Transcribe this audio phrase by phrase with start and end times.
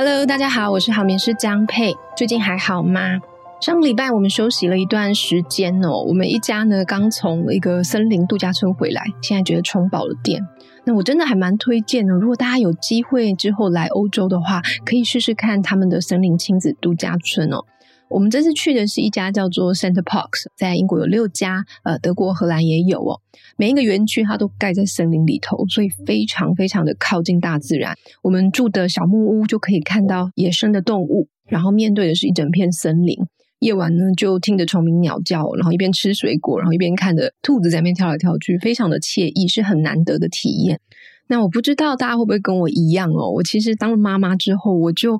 [0.00, 3.18] Hello，大家好，我是好眠师江佩，最近还好吗？
[3.60, 10.40] 上个礼拜我们休息了一段时间哦，我们一家呢刚从一个森林度假村回来，现在觉得充饱了电。
[10.84, 17.64] 那我真的还蛮推荐的，如果大家有机会之后来欧洲的话，可以试试看他们的森林亲子度假村哦。
[18.08, 23.20] 我们这次去的是一家叫做 Center Parks，在英国有六家，呃，德国、荷兰也有哦。
[23.56, 27.96] 每一个园区它都盖在森林里头，所以非常非常的靠近大自然。
[28.22, 33.16] 我们住的小木屋就可以看到野生的动物，然后面对的是一整片森林。
[33.58, 40.80] 夜晚呢，就听着虫鸣鸟叫，然后一边吃水果，然后一边看着兔子在那边跳来跳去，非常的惬意，是很难得的体验。
[41.28, 43.30] 那我不知道大家会不会跟我一样哦？
[43.30, 45.18] 我其实当了妈妈之后，我就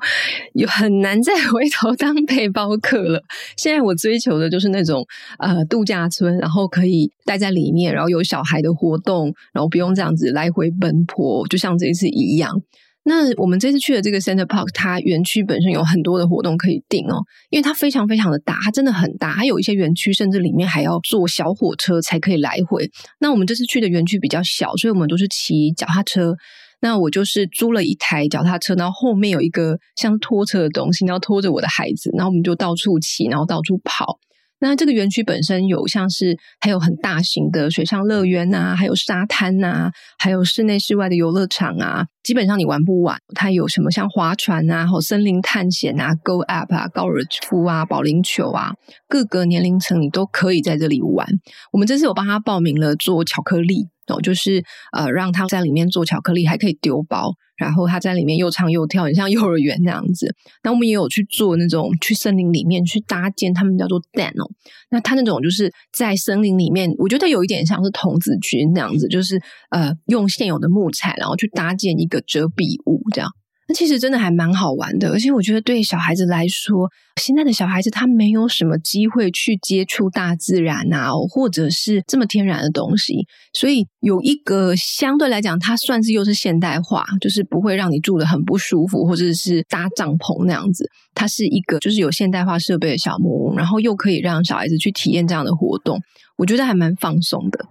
[0.55, 3.23] 有很难再 回头当背包客了。
[3.57, 5.07] 现在我追求的就是那种
[5.39, 12.63] 呃度假村，然后可以待在里面，然后有小孩的活动，然后不用这样子来回奔波，就像这一次一样。
[13.09, 22.91] 那我们这次去的这个 Center Park，它园区本身有很多的活动可以订哦，因为它非常非常的大，它真的很大，还有一些园区甚至里面还要坐小火车才可以来回。
[23.19, 26.37] 那我们这次去的园区比较小，所以我们都是骑脚踏车。
[26.81, 34.21] 那我就是租了一台脚踏车，然后后面有一个像拖车的东西，然后拖着我的孩子，然后我们就到处骑，然后到处跑。
[34.61, 43.19] 那这个园区本身有像是还有很大型的水上乐园啊，还有沙滩啊，还有室内室外的游乐场啊，基本上你玩不完。
[43.35, 48.73] 它有什么像划船啊，还有森林探险啊，Go Up 啊，高尔夫啊，保龄球啊，
[49.09, 51.27] 各个年龄层你都可以在这里玩。
[51.73, 53.89] 我们这次有帮他报名了做巧克力。
[54.09, 60.35] 哦，就是呃，让他在里面做巧克力，还可以丢包，然后他在里面又唱又跳，很像幼儿园那样子。
[60.63, 64.51] 那我们也有去做那种去森林里面去搭建，他们叫做 den 哦。
[64.91, 69.41] 那他那种就是在森林里面，我觉得有一点像是童子军那样子，就是
[69.71, 73.31] 呃，用现有的木材，然后去搭建一个遮蔽物这样。
[73.69, 76.89] 那其实真的还蛮好玩的，而且我觉得对小孩子来说，
[77.21, 90.89] 现在的小孩子他没有什么机会去接触大自然啊，或者是这么天然的东西，所以有一个相对来讲，它算是又是现代化，就是不会让你住的很不舒服，或者是搭帐篷那样子。
[91.15, 96.01] 它是一个就是有现代化设备的小木屋，然后又可以让小孩子去体验这样的活动，
[96.39, 97.67] 我觉得还蛮放松的。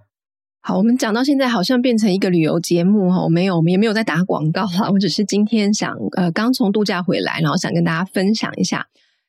[0.60, 4.90] 好，我们讲到现在好像变成一个旅游节目哈，我没有，我们也没有在打广告啦。
[4.90, 8.86] 我只是今天想，呃，刚从度假回来，然后想跟大家分享一下。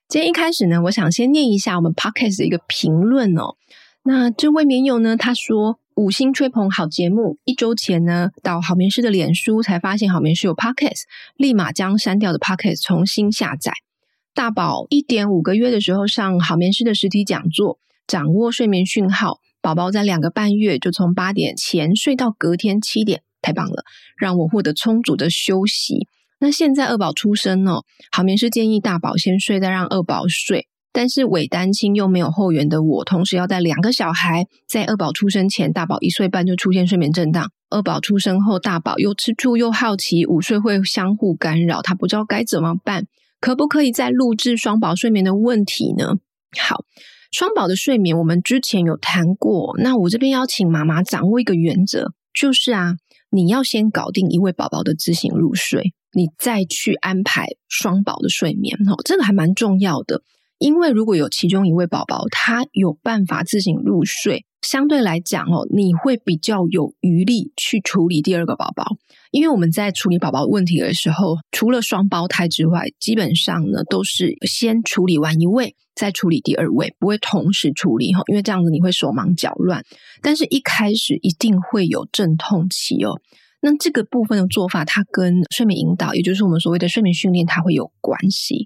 [0.10, 3.56] 今天一开始呢，我想先念一下我们 Podcast 的一个评论哦。
[4.04, 7.38] 那这位绵友呢，他说五星吹捧好节目。
[7.46, 11.04] 一周前呢，到好眠师的脸书才发现好眠师有 Podcast，
[11.38, 13.72] 立马将删掉的 Podcast 重新下载。
[14.34, 19.40] 大宝一点五个月的时候上好眠师的实体讲座，掌握睡眠讯号。
[19.62, 23.84] 宝宝在两个半月就从八点前睡到隔天七点，太棒了，
[24.18, 26.08] 让我获得充足的休息。
[26.40, 30.68] 那现在二宝出生哦，好眠师建议大宝先睡，再让二宝睡。
[30.92, 43.06] 但是伪单亲又没有后援的我，同时要带两个小孩，在二宝出生前，大宝一岁半就出现睡眠震荡；二宝出生后，大宝又吃醋又好奇，午睡会相互干扰，他不知道该怎么办，
[43.40, 46.16] 可不可以再录制双宝睡眠的问题呢？
[46.58, 46.86] 好。
[47.32, 49.76] 双宝的睡眠，我们之前有谈过。
[49.78, 52.96] 那我这边邀请妈妈掌握一个原则，就是啊，
[53.30, 58.76] 你要先搞定一位宝宝的自行入睡，你再去安排双宝的睡眠。
[58.90, 60.24] 哦，这个还蛮重要的。
[60.58, 68.98] 因为如果有其中一位宝宝他有办法自行入睡，相对来讲哦，你会比较有余力去处理第二个宝宝。
[69.32, 79.84] 因为我们在处理宝宝问题的时候，除了双胞胎之外，基本上呢都是先处理完一位，再处理第二位，不会同时处理哈，因为这样子你会手忙脚乱。
[80.22, 83.22] 但是一开始一定会有阵痛期哦。
[83.62, 88.66] 那这个部分的做法，它跟睡眠引导，也就是我们所谓的睡眠训练，它会有关系。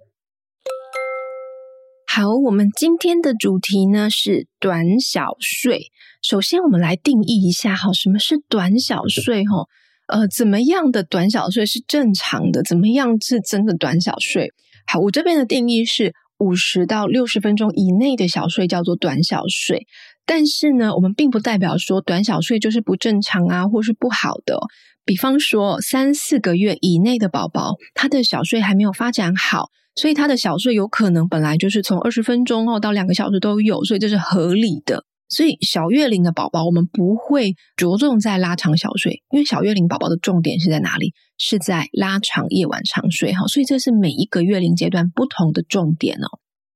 [2.16, 5.88] 好，我们今天的主题呢是短小睡。
[6.22, 9.44] 首先，我们来定义一下哈，什么是短小睡？
[9.46, 9.66] 哈，
[10.06, 12.62] 呃，怎么样的短小睡是正常的？
[12.62, 14.52] 怎么样是真的短小睡？
[14.86, 19.88] 好，我这边的定义是五十到六十分钟以内的小睡叫做短小睡。
[20.24, 24.60] 但是呢，我们并不代表说短小睡就是不正常啊，或是不好的。
[25.04, 29.72] 比方说，三四个月以内的宝宝，他的小睡还没有发展好。
[29.96, 35.06] 所以他的小睡有可能本来就是从二十分钟哦到两个小时都有，所以这是合理的。
[35.30, 41.14] 所以小月龄的宝宝，我们不会着重在拉长小睡，因为小月龄宝宝的重点是在哪里？
[41.40, 43.48] 是在拉长夜晚长睡哈。
[43.48, 46.28] 所以这是每一个月龄阶段不同的重点哦。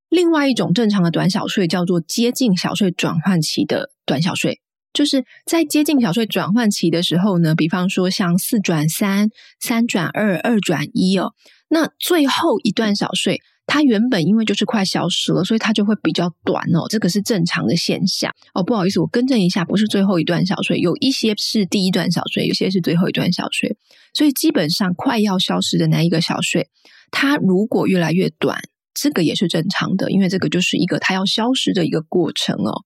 [0.10, 4.60] 另外一种正常的短小睡叫做接近小睡转换期的短小睡。
[4.94, 9.30] 就是在接近小睡转换期的时候呢，比方说像四转三、
[9.60, 11.34] 三转二、二转一哦，
[11.69, 18.64] 那最后一段小睡，它原本因为就是快消失了，所以它就会比较短哦，这个是正常的现象哦。
[18.64, 23.75] 不好意思，我更正一下，不是最后一段小睡，有一些是第一段小睡，有些是最后一段小睡，
[24.14, 26.69] 所以基本上快要消失的那一个小睡，
[27.12, 28.62] 它如果越来越短，
[28.94, 32.84] 这个也是正常的，因为这个就是一个它要消失的一个过程哦。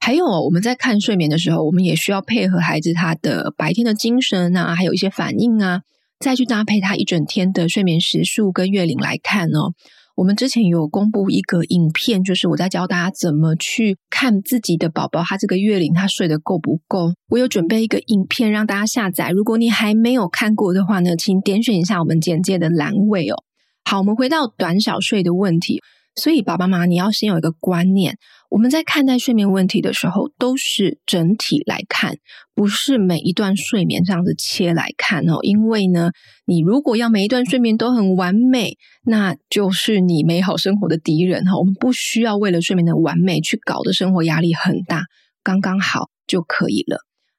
[0.00, 5.82] 还有，哦我们在看睡眠的时候，我们也需要配合孩子他的白天的精神啊，还有一些反应啊，
[6.24, 9.74] 再去搭配他一整天的睡眠时数跟月龄来看哦。
[10.16, 17.12] 我们之前有公布一个影片，就是我在教大家怎么去看自己的宝宝，他这个月龄他睡得够不够。
[17.28, 23.36] 我有准备一个影片让大家下载，如果你还没有看过的话呢，请点选一下我们简介的栏位哦。
[23.84, 25.82] 好，我们回到短小睡的问题。
[26.16, 28.18] 所以，爸爸妈妈，你要先有一个观念：
[28.48, 32.18] 我们在看待睡眠问题的时候，都是整体来看，
[32.54, 35.38] 不是每一段睡眠这样子切来看哦。
[35.42, 36.12] 因为呢，
[36.46, 41.58] 你如果要每一段睡眠都很完美，那就是你美好生活的敌人哈。
[41.58, 45.02] 我们不需要为了睡眠的完美去搞得生活压力很大，
[45.42, 46.98] 刚刚好就可以了。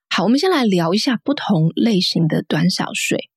[0.10, 3.30] 好，我们先来聊一下不同类型的短小睡。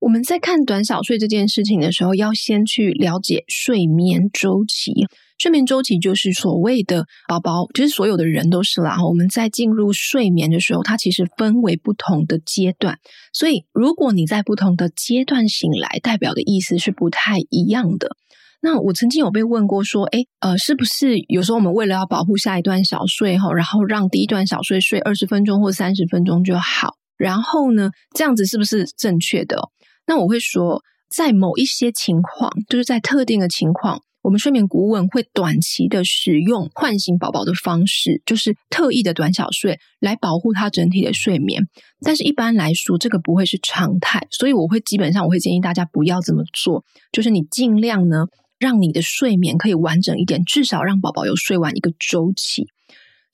[0.00, 4.92] 我们在看短小睡这件事情的时候，要先去了解睡眠周期。
[5.38, 9.04] 睡眠周期就是所谓的宝宝，其实所有的人都是啦。
[9.04, 12.98] 我们在进入睡眠的时候，它其实分为不同的阶段。
[13.32, 18.16] 所以，如果你在不同的阶段醒来，代表的意思是不太一样的。
[18.60, 26.94] 那我曾经有被问过说，诶，呃，是不是有时候我们为了要保护下一段小睡哈，然后让第一段小睡睡二十分钟或三十分钟就好？
[27.16, 29.58] 然后呢，这样子是不是正确的？
[30.06, 41.62] 那我会说，在某一些情况，就是在特定的情况，我们睡眠顾问会短期的使用唤醒宝宝的方式，就是特意的短小睡来保护他整体的睡眠。
[42.00, 48.26] 但是一般来说，这个不会是常态，所以我会基本上我会建议大家不要这么做，就是你尽量呢，
[48.58, 52.66] 让你的睡眠可以完整一点，至少让宝宝有睡完一个周期。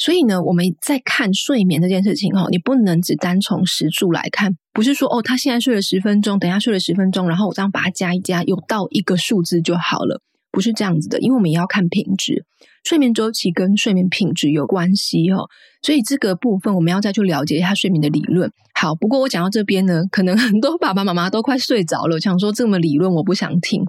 [0.00, 12.46] 所以呢，我们在看睡眠这件事情哦，你不能只单从时数来看，不是说哦，他现在睡了十分钟，等一下睡了十分钟，然后我这样把它加一加，有到一个数字就好了，不是这样子的，因为我们也要看品质，
[12.82, 15.50] 睡眠周期跟睡眠品质有关系哦，
[15.82, 18.50] 所以这个部分我们要再去了解一下睡眠的理论。
[18.72, 23.84] 好，不过我讲到这边呢，可能很多爸爸妈妈都快睡着了，想说这么理论我不想听，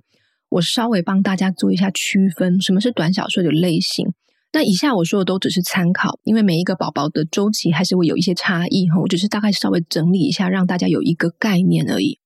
[0.49, 4.07] 我稍微帮大家做一下区分，什么是短小睡的类型。
[4.53, 8.99] 那以下我说的都只是参考，因为每一个宝宝的周期还是会有一些差异哈。
[8.99, 12.19] 我只是大概稍微整理一下，让大家有一个概念而已。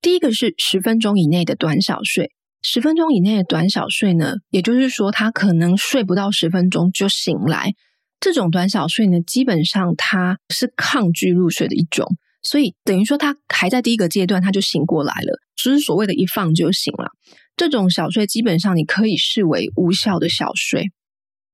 [0.00, 2.32] 第一个是十分钟以内的短小睡，
[2.62, 7.74] 十分钟以内的短小睡呢，也就是说他可能睡不到十分钟就醒来。
[8.18, 12.06] 这种短小睡呢，基本上它是抗拒入睡的一种，
[12.42, 17.10] 所以等于说他还在第一个阶段他就醒过来了，就是所谓的一放就醒了。
[17.54, 20.90] 这种小睡基本上你可以视为无效的小睡。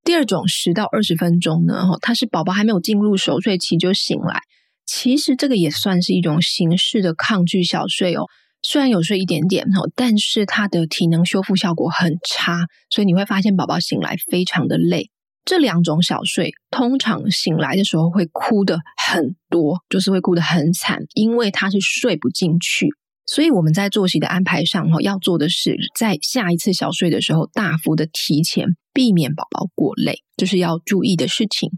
[0.05, 4.41] 第二种十到二十分钟呢，哈，它是宝宝还没有进入熟睡期就醒来，
[4.85, 8.25] 其实这个也算是一种形式的抗拒小睡哦。
[8.63, 15.11] 虽然有睡一点点哈，但是它的体能修复效果很差，所以你会发现宝宝醒来非常的累。
[15.45, 22.89] 这两种小睡通常醒来的时候会哭得很多，就是会哭得很惨，因为他是睡不进去。
[23.27, 31.71] 所以我们在作息的安排上，哈，要做的是在下一次小睡的时候，大幅的提前，避免宝宝过累，这是要注意的事情。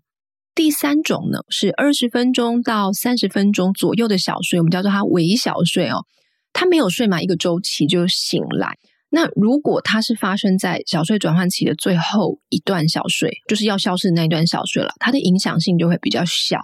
[0.55, 6.07] 第三种呢，是二十分钟到三十分钟左右的小睡，我们叫做它微小睡哦。
[6.53, 8.79] 他没有睡满一个周期就醒来。
[9.11, 16.61] 那如果它是发生在小睡转换期的最后一段小睡，就是要消失的那一段小睡了，它的影响性就会比较小。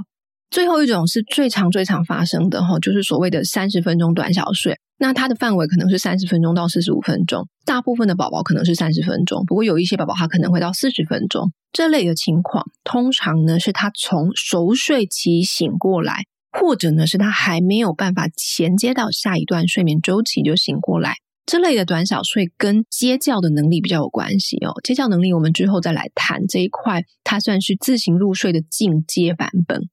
[0.51, 4.77] 最后一种是最常、最常发生的哈，就是所谓的三十分钟短小睡。
[5.03, 11.51] 那它的范围可能是三十分钟到四十五分钟，大部分的宝宝可能是三十分钟，不过有一些宝宝他可能会到四十分钟。
[11.73, 21.15] 这类的情况，通常呢是他从熟睡期醒过来，或者呢是他还没有办法衔接到下一段睡眠周期就醒过来。
[21.47, 24.75] 这类的短小睡跟接觉的能力比较有关系哦。
[24.85, 29.89] 接觉能力我们之后再来谈这一块，它算是自行入睡的进阶版本。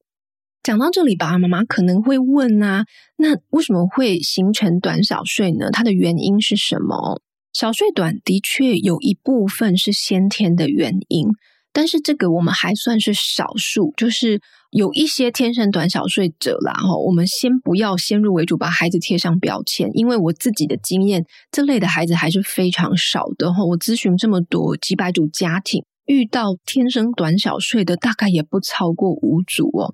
[0.63, 2.85] 讲到这里，爸爸妈妈可能会问啊，
[3.15, 5.69] 那为什么会形成短小睡呢？
[5.71, 7.21] 它的原因是什么？
[7.53, 11.27] 小睡短的确有一部分是先天的原因，
[11.73, 16.73] 但是这个我们还算是少数，就是有一些天生短小睡者啦。
[16.73, 23.53] 哈，我们先不要先入为主把孩子贴上标签，因为我自己的经验，这类的孩子还是非常少的。
[23.53, 25.83] 哈，我咨询这么多几百组家庭。
[26.07, 29.93] 遇到天生短小睡的，大概也不超过五组哦。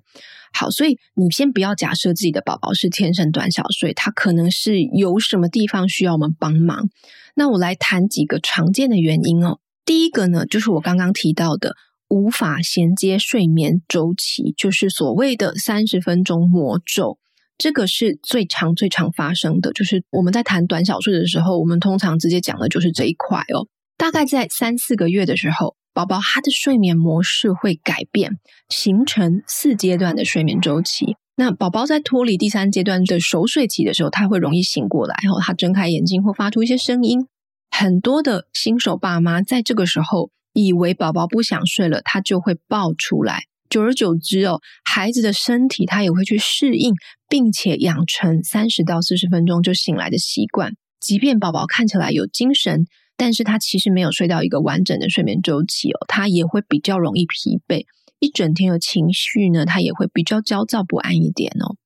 [0.52, 6.88] 好，所以你先不要假设自己的宝宝是天生短小睡，他可能是有什么地方需要我们帮忙。
[7.34, 9.58] 那我来谈几个常见的原因哦。
[9.84, 11.74] 第一个呢，就是我刚刚提到的
[12.08, 17.18] 无法衔接睡眠周期，就是所谓的三十分钟魔咒。
[17.58, 23.66] 这个是最常、最常发生的，就是我们在谈短小睡的时候，我们通常直接讲的就是这一块哦。
[23.96, 31.14] 大概在三四个月的时候，宝宝他的睡眠模式会改变，形成四阶段的睡眠周期。
[31.36, 37.28] 那宝宝在脱离第三阶段的熟睡期的时候，他会容易醒过来，然后他睁开眼睛或发出一些声音。
[37.70, 43.44] 很多的新手爸妈在这个时候以为宝宝不想睡了，他就会抱出来。
[43.70, 46.92] 久而久之哦，孩子的身体他也会去适应，
[47.28, 50.72] 并且养成三十到四十分钟就醒来的习惯。
[50.98, 52.84] 即便宝宝看起来有精神。
[53.16, 57.86] 但是他其实没有睡到一个完整的睡眠周期哦，他也会比较容易疲惫，
[58.18, 61.76] 一整天的情绪呢，他也会比较焦躁不安一点哦。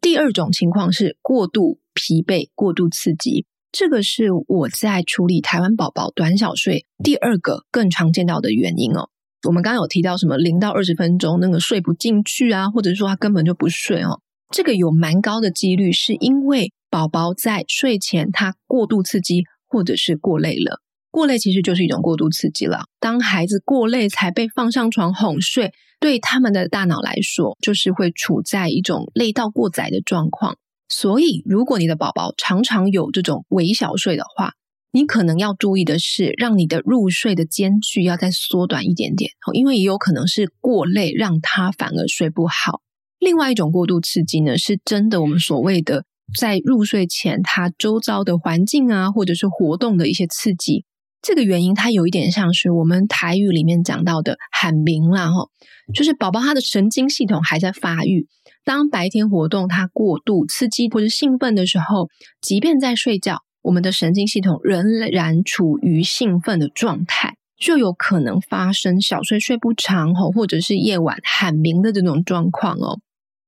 [0.00, 9.08] 第二种情况是过度疲惫、过度刺激，这个是我在处理台湾宝宝短小睡第二个更常见到的原因哦。
[9.46, 14.20] 我们刚刚有提到什么零到二十分钟那个睡不进去啊，或者说他根本就不睡哦，
[14.50, 19.44] 这个有蛮高的几率是因为宝宝在睡前他过度刺激。
[19.72, 22.84] 或者是过累了，过累其实就是一种过度刺激了。
[23.00, 30.58] 当孩子过累才被放上床哄睡，对他们的大脑来说，就是会处在一种累到过载的状况。
[30.90, 34.52] 所以，如果你的宝宝常常有这种微小睡的话，
[34.92, 42.82] 你可能要注意的是，让你的入睡的间距要再缩短一点点，因为也有可能是过累让他反而睡不好。
[43.18, 46.04] 另外一种过度刺激呢，是真的我们所谓的。
[46.38, 50.84] 在入睡前，他周遭的环境啊，或者是活动的一些刺激，
[51.20, 55.50] 这个原因它有一点像是我们台语里面讲到的喊鸣啦，吼，
[55.94, 58.26] 就是宝宝他的神经系统还在发育，
[58.64, 62.08] 当白天活动他过度刺激或者兴奋的时候，
[62.40, 73.00] 即便在睡觉，我们的神经系统仍然处于兴奋的状态，就有可能发生小睡睡不长吼，或者是夜晚喊鸣的这种状况哦。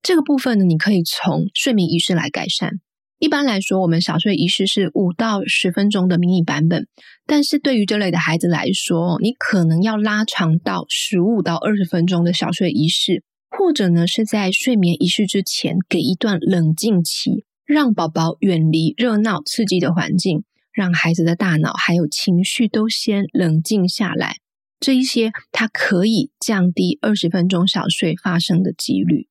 [0.04, 2.72] 这个部分呢，你可以从睡眠仪式来改善。
[3.18, 6.86] 一般来说，我们小睡仪式是五到十分钟的迷你版本，
[7.24, 24.36] 但是对于这类的孩子来说，你可能要拉长到十五到二十分钟的小睡仪式，或者呢是在睡眠仪式之前给一段冷静期，让宝宝远离热闹刺激的环境，让孩子的大脑还有情绪都先冷静下来。
[24.78, 29.28] 这一些它可以降低二十分钟小睡发生的几率。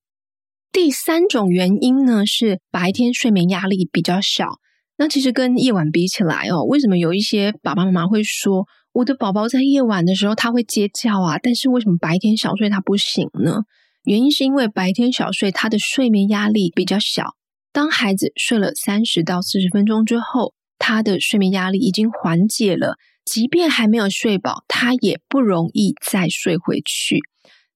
[0.73, 4.59] 第三种原因呢，是白天睡眠压力比较小。
[4.97, 13.65] 那其实跟夜晚比起来哦，为什么有一些爸爸妈妈会说，我的宝宝在夜晚的时候他会尖叫啊，但是为什么白天小睡他不醒呢？
[14.03, 17.35] 原因是因为白天小睡他的睡眠压力比较小。
[17.71, 27.19] 当孩子睡了三十到四十分钟之后，他的睡眠压力已经缓解了，即便还没有睡饱，他也不容易再睡回去。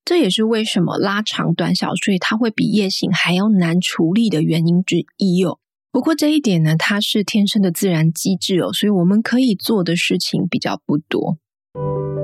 [0.07, 5.59] 这也是为什么拉长短小睡它会比夜醒还要难处理的原因之一哦。
[5.91, 11.39] 不过这一点呢，它是天生的自然机制哦，所以我们可以做的事情比较不多。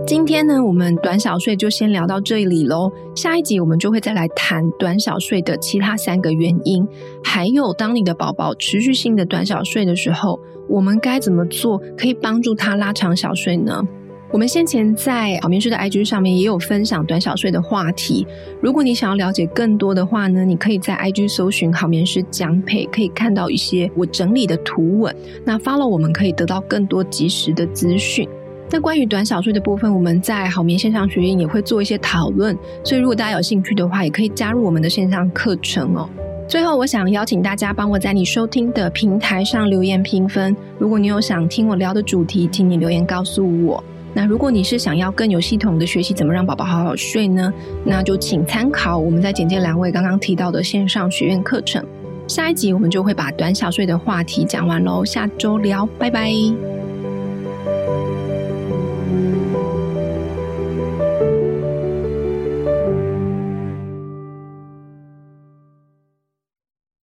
[0.07, 2.89] 今天呢，我们短小睡就先聊到这里喽。
[3.17, 6.87] 下一集我们就会再来谈短小睡的其他三个原因，
[7.21, 13.81] 还有当你的宝宝持续性的短小睡的时候，我们该怎么做可以帮助他拉长小睡呢？
[14.33, 18.25] 我们先前在好眠师的 IG 上面也有分享短小睡的话题。
[18.59, 25.15] 如果你想要了解更多的话呢，你可以在 IG 搜寻好眠师江佩，可以看到一些我整理的图文。
[25.45, 28.27] 那 follow 我们可以得到更多及时的资讯。
[28.71, 32.57] 那关于短小睡的部分，我们在好眠线上学院也会做一些讨论。
[32.83, 36.09] 所以如果大家有兴趣的话，也可以加入我们的线上课程哦。
[36.47, 40.57] 最后，我想邀请大家帮我在你收听的平台上留言评分。
[40.79, 43.83] 如果你有想听我聊的主题，请你留言告诉我。
[44.13, 47.51] 那如果你是想要更有系统的学习怎么让宝宝好好睡呢？
[47.83, 51.83] 那就请参考我们在简介栏位刚刚提到的线上学院课程。
[52.27, 56.82] 下一集我们就会把短小睡的话题讲完喽，下周聊，拜拜。